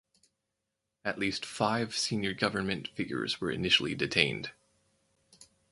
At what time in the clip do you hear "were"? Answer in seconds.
3.39-3.51